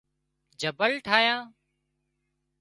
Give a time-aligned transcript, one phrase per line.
[0.61, 1.45] جبل ٺاهيان